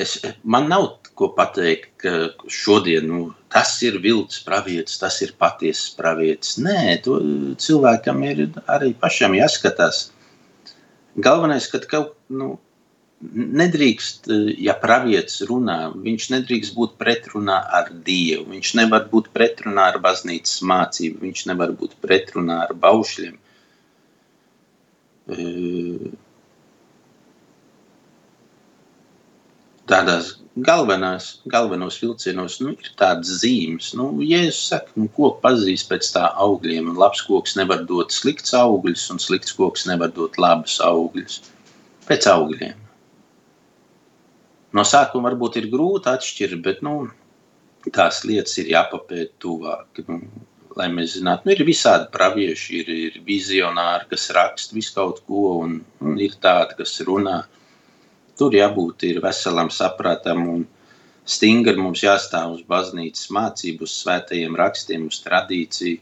[0.00, 0.86] es, man nav
[1.18, 2.12] ko pateikt, ka
[2.48, 3.20] šodien nu,
[3.52, 6.56] tas ir vilcis pravietis, tas ir patiesas pravietis.
[6.62, 7.18] Nē, to
[7.60, 10.08] cilvēkam ir arī pašam jāskatās.
[11.20, 12.54] Galvenais, ka kaut nu,
[13.20, 14.30] nedrīkst,
[14.64, 18.46] ja pravietis runā, viņš nedrīkst būt pretrunā ar Dievu.
[18.54, 23.36] Viņš nevar būt pretrunā ar baznīcas mācību, viņš nevar būt pretrunā ar baušļiem.
[25.30, 26.10] Uh,
[29.90, 33.92] tādās galvenās, galvenos vilcienos nu, ir tādas zīmes.
[33.98, 38.56] Nu, Jēzus saka, nu, koku pazīst pēc tā augļiem, un labs koks nevar dot slikts
[38.56, 41.42] augļus, un slikts koks nevar dot labus augļus.
[42.08, 42.89] Pēc augļiem.
[44.76, 46.94] No sākuma varbūt ir grūti atšķirt, bet nu,
[47.90, 50.02] tās lietas ir jāpapēt tuvāk.
[50.06, 50.20] Nu,
[50.78, 55.56] lai mēs zinātu, nu, ir visādi pravieši, ir, ir vizionāri, kas raksta visu kaut ko,
[55.64, 57.40] un, un ir tādi, kas runā.
[58.38, 60.62] Tur jābūt veselam sapratam un
[61.26, 66.00] stingri mums jāstāv uz baznīcas mācību, uz svētajiem rakstiem, uz tradīciju.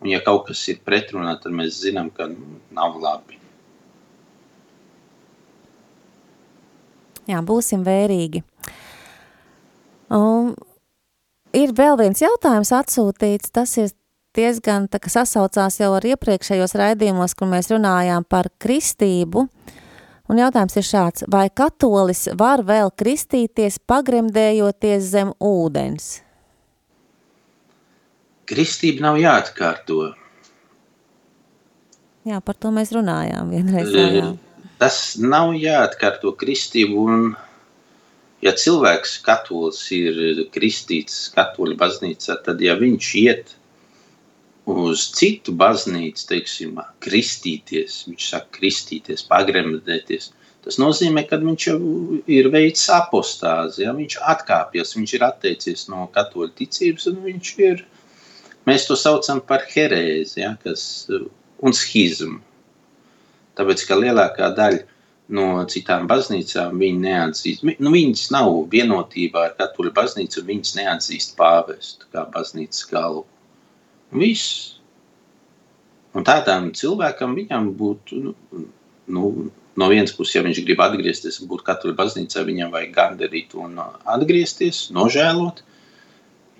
[0.00, 3.39] Un, ja kaut kas ir pretrunā, tad mēs zinām, ka nu, nav labi.
[7.30, 8.42] Jā, būsim vērīgi.
[10.10, 10.54] Un
[11.54, 13.52] ir vēl viens jautājums atsūtīts.
[13.54, 13.92] Tas ir
[14.36, 19.46] diezgan tā, sasaucās jau ar iepriekšējos raidījumos, kur mēs runājām par kristību.
[20.30, 26.20] Un jautājums ir šāds, vai katolis var vēl kristīties pagremdējoties zem ūdens?
[28.50, 30.12] Kristība nav jāatkārto.
[32.26, 33.90] Jā, par to mēs runājām vienreiz.
[33.90, 34.30] Jā.
[34.80, 37.24] Tas nav jāatkārto kristību, un
[38.40, 43.52] ja cilvēks katolis ir kristīts katoļu baznīcā, tad ja viņš iet
[44.70, 50.30] uz citu baznīcu, teiksim, kristīties, viņš saka, kristīties, pagremdēties.
[50.64, 51.78] Tas nozīmē, ka viņš jau
[52.28, 53.94] ir veids apostāzi, ja?
[53.96, 57.84] viņš atkāpjas, viņš ir atteicies no katoļu ticības, un viņš ir,
[58.68, 60.54] mēs to saucam par herēzi, ja?
[60.64, 62.40] Kas, un schizmu.
[63.60, 64.98] Tāpēc, ka lielākā daļa
[65.36, 71.36] no citām baznīcām viņi neatzīst, nu, viņas nav vienotībā ar katoļu baznīcu, un viņas neatzīst
[71.38, 73.26] pāvestu kā baznīcas galvu.
[74.16, 74.76] Viss.
[76.16, 78.64] Un tādam cilvēkam viņam būtu, nu,
[79.14, 79.28] nu,
[79.78, 84.88] no vienas puses, ja viņš grib atgriezties, būt katoļu baznīcā, viņam vajag gandarīt un atgriezties,
[84.96, 85.62] nožēlot.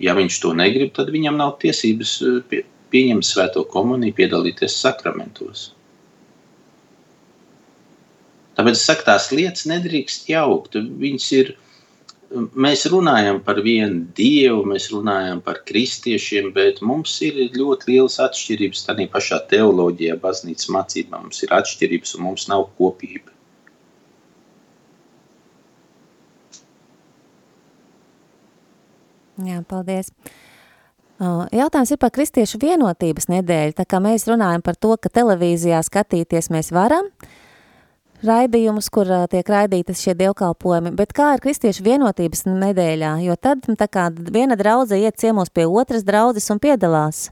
[0.01, 2.15] Ja viņš to negrib, tad viņam nav tiesības
[2.49, 5.71] pie, pieņemt svēto komuniju, piedalīties sakramentos.
[8.57, 10.75] Tāpēc es saku, tās lietas nedrīkst jaukt.
[10.75, 11.53] Viņas ir
[12.31, 18.85] mēs runājam par vienu dievu, mēs runājam par kristiešiem, bet mums ir ļoti lielas atšķirības.
[18.87, 23.31] Tā pašā teoloģijā, baznīcas mācībā mums ir atšķirības un mums nav kopība.
[29.41, 30.11] Jā, paldies.
[31.21, 33.77] Jautājums ir par kristiešu vienotības nedēļu.
[33.77, 37.39] Tā kā mēs runājam par to, ka televīzijā skatīties mēs varam, uh,
[38.25, 43.87] raidījumus, kur tiek raidītas šie dievkalpojumi, bet kā ir kristiešu vienotības nedēļā, jo tad tā
[43.91, 47.29] kā viena draudze iet ciemos pie otras draudzes un piedalās?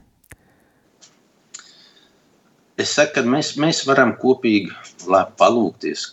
[2.80, 4.72] Es saku, ka mēs, mēs varam kopīgi
[5.38, 6.06] palūkties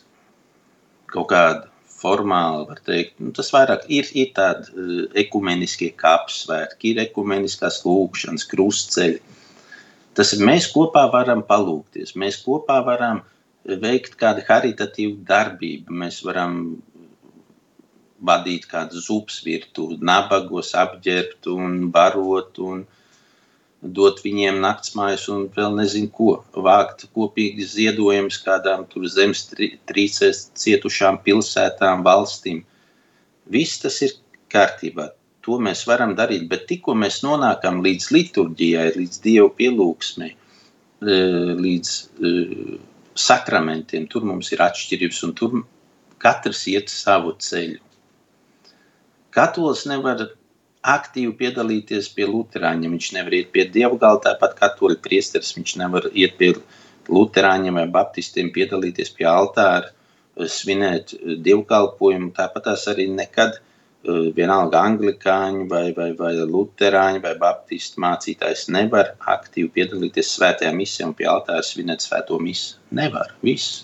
[1.07, 6.99] kaut kādu formāli, var teikt, nu, tas vairāk ir, ir tādi uh, ekumeniskie kapsvētki, ir
[7.07, 9.23] ekumeniskās lūkšanas, krustceļi.
[10.17, 13.36] Tas mēs kopā varam palūkties, mēs kopā varam uh,
[13.68, 15.93] veikt kādu haritatīvu darbību.
[16.03, 16.78] Mēs varam
[18.24, 22.86] vadīt kādu zupas virtuvi, nabagos apģērbt un barot un
[23.82, 26.32] dot viņiem naktsmājas un vēl nezinu ko.
[26.53, 32.63] Vākt kopīgi ziedojumus kādām tur zemes trīcēs cietušām pilsētām, valstīm.
[33.53, 34.18] Viss tas ir
[34.51, 35.11] kārtībā.
[35.45, 41.93] To mēs varam darīt, bet tikko mēs nonākam līdz liturģijai, līdz Dievu pielūgsmei, eh, līdz
[42.20, 42.80] eh,
[43.18, 44.07] sakramentiem.
[44.11, 45.61] Tur mums ir atšķirības, un tur
[46.22, 47.82] katrs iet savu ceļu.
[49.34, 50.24] Katolis nevar
[50.88, 52.95] aktīvi piedalīties pie Lutāņiem.
[52.95, 55.53] Viņš nevar iet pie dievgala, tāpat katoļu priesteris.
[55.57, 56.53] Viņš nevar iet pie
[57.11, 59.91] Lutāņiem vai Baptistiem, piedalīties pie altāra,
[60.38, 62.32] svinēt dievkalpojumu.
[62.38, 63.59] Tāpat tās arī nekad
[64.36, 71.16] vienalga anglikāņi vai, vai, vai luterāņi vai baptistu mācītājs nevar aktīvi piedalīties svētajā misijā un
[71.18, 72.78] pie altāra svinēt svēto misu.
[72.95, 73.84] Nevar, viss.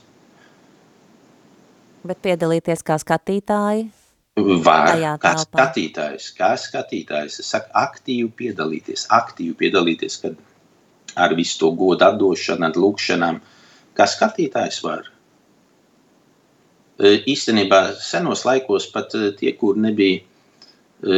[2.04, 3.88] Bet piedalīties kā skatītāji?
[4.36, 7.38] Var, kā skatītājs, kā skatītājs.
[7.44, 10.40] Es saku, aktīvi piedalīties, aktīvi piedalīties, kad
[11.16, 13.40] ar visu to godu atdošanu, lūkšanām,
[13.94, 15.13] kā skatītājs var.
[17.04, 20.22] E, īstenībā senos laikos pat e, tie, kur nebija
[21.04, 21.18] e,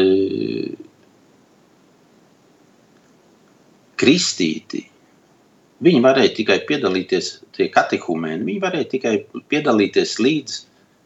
[4.01, 4.81] kristīti,
[5.85, 9.17] viņi varēja tikai piedalīties, tie katehumēni, viņi varēja tikai
[9.51, 10.63] piedalīties līdz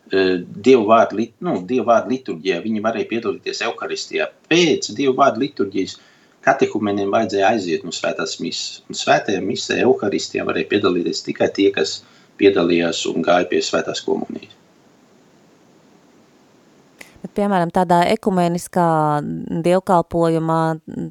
[0.10, 4.26] Dievu vārdu, nu, Dievu vārdu liturģijā, viņi varēja piedalīties Euharistijā.
[4.50, 6.00] Pēc Dievu vārdu liturģijas
[6.48, 8.40] katehumeniem vajadzēja aiziet no svētās.
[8.42, 12.00] Un svētajā misē, Euharistijā varēja piedalīties tikai tie, kas
[12.42, 14.59] piedalījās un gāja pie svētās komunijas.
[17.20, 18.88] Bet, piemēram, tādā ekumeniskā
[19.66, 20.62] dievkalpojumā,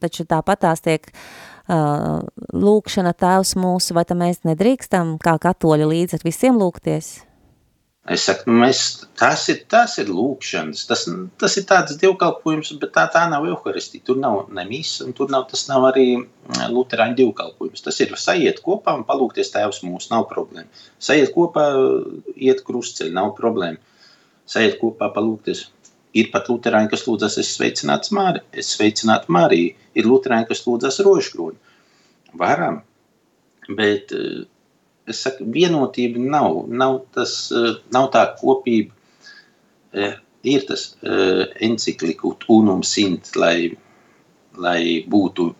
[0.00, 2.24] taču tāpat tās tiek uh,
[2.56, 7.18] lūkšana tēvs mūsu, vai tam mēs nedrīkstam kā katoļi līdz ar visiem lūgties?
[8.08, 8.78] Es saku, nu mēs,
[9.20, 11.02] tas, ir, tas ir lūkšanas, tas,
[11.40, 14.04] tas ir tāds dievkalpojums, bet tā, tā nav euharistija.
[14.06, 16.06] Tur nav ne misa, un tur nav, tas nav arī
[16.72, 17.84] luterāņu dievkalpojums.
[17.84, 20.86] Tas ir sajiet kopā un palūkties tēvs mūsu, nav problēma.
[21.04, 21.66] Sajiet kopā,
[22.32, 23.76] iet krustceļi, nav problēma.
[24.48, 25.66] Sajiet kopā, palūkties.
[26.18, 29.74] Ir pat luterāņi, kas lūdzas, es sveicināts Māri, es sveicinātu Mariju.
[29.98, 31.58] Ir luterāņi, kas lūdzas rožkroni.
[32.38, 32.80] Varam,
[33.68, 34.14] bet
[35.08, 36.64] es saku, vienotība nav.
[36.68, 38.92] Nav, tas, eh, nav tā kopība.
[39.92, 43.76] Eh, ir tas eh, encikliku unum sint, lai,
[44.56, 45.52] lai būtu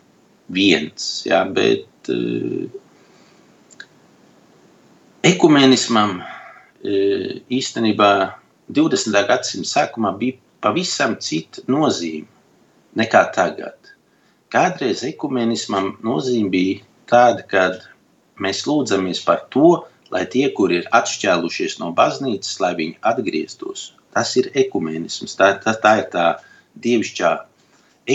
[0.49, 1.85] viens, jā, bet
[5.29, 6.23] ekumenismam
[7.53, 8.13] īstenībā
[8.73, 9.21] 20.
[9.29, 12.29] gadsimta sākumā bija pavisam cita nozīme
[12.99, 13.77] nekā tagad.
[14.53, 16.81] Kādreiz ekumenismam nozīme bija
[17.11, 17.85] tāda, kad
[18.41, 19.85] mēs lūdzamies par to,
[20.15, 23.93] lai tie, kuri ir atšķēlušies no baznīcas, lai viņi atgrieztos.
[24.17, 26.27] Tas ir ekumenisms, tā, tā, tā ir tā
[26.81, 27.33] dievišķā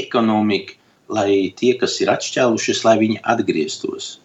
[0.01, 0.75] ekonomika,
[1.13, 4.17] lai tie, kas ir atšķēlušies, lai viņi atgrieztos.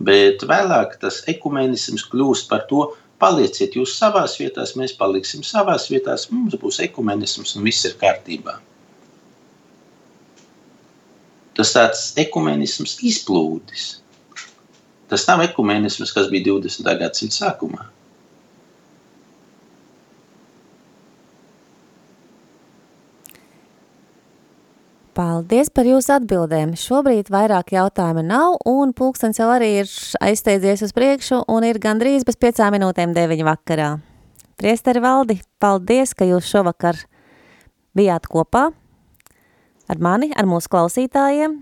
[0.00, 6.28] Bet vēlāk tas ekumenisms kļūst par to, palieciet jūs savās vietās, mēs paliksim savās vietās,
[6.32, 8.56] mums būs ekumenisms un viss ir kārtībā.
[11.58, 13.88] Tas tāds ekumenisms izplūdis.
[15.10, 16.86] Tas nav ekumenisms, kas bija 20.
[17.00, 17.88] gadsimta sākumā.
[25.10, 26.76] Paldies par jūsu atbildēm.
[26.78, 29.88] Šobrīd vairāk jautājumu nav, un pulkstens jau arī ir
[30.22, 33.88] aizsteidzies uz priekšu, un ir gandrīz bez piecām minūtēm deviņu vakarā.
[34.60, 37.00] Priesteri Valdi, paldies, ka jūs šovakar
[37.96, 38.68] bijāt kopā
[39.90, 41.58] ar mani, ar mūsu klausītājiem.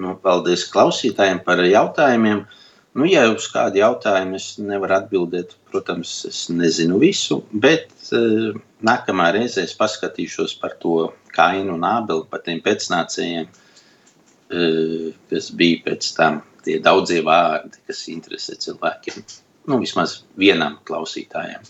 [0.00, 2.46] Nu, paldies klausītājiem par jautājumiem.
[2.90, 8.50] Nu, ja uz kādu jautājumu es nevaru atbildēt, protams, es nezinu visu, bet uh,
[8.82, 15.84] nākamā reizē es paskatīšos par to kainu un ābeli, par tiem pēcnācējiem, uh, kas bija
[15.86, 19.22] pēc tam tie daudzie vārdi, kas interesē cilvēkiem.
[19.70, 21.62] Nu, vismaz vienam klausītājam.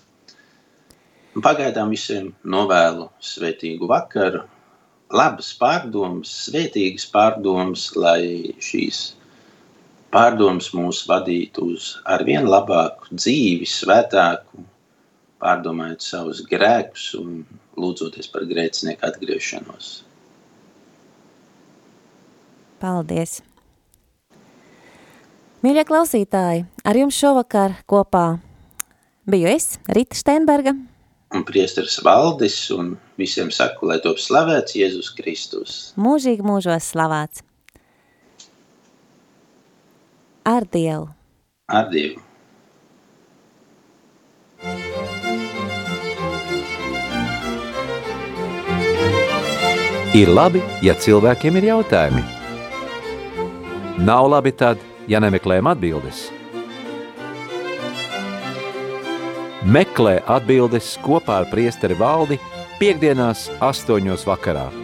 [1.37, 4.47] Pagaidām visiem novēlu svētīgu vakaru,
[5.13, 9.11] labas pārdomas, svētīgas pārdomas, lai šīs
[10.15, 14.65] pārdomas mūs vadītu uz arvien labāku dzīvi, svētāku,
[15.41, 17.41] pārdomājot savus grēkus un
[17.81, 19.93] lūdzoties par grēcinieku atgriešanos.
[22.81, 23.41] Paldies!
[25.61, 28.39] Mīļie klausītāji, ar jums šovakar kopā
[29.29, 30.73] biju es, Rita Steinberga,
[31.37, 35.77] un priesteris Valdis, un visiem saku, lai top slavēts Jēzus Kristus.
[36.01, 37.45] Mūžīgi mūžos slavēts.
[40.45, 41.09] Ar Dievu.
[41.69, 42.21] Ar Dievu.
[50.11, 52.25] Ir labi, ja cilvēkiem ir jautājumi.
[54.03, 56.25] Nav labi tad, ja nemeklējam atbildes.
[59.61, 62.41] Meklē atbildes kopā ar priesteri valdi
[62.81, 64.80] piekdienās astoņos vakarā.